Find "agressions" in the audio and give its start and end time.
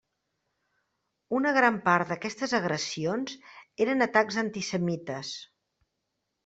2.61-3.37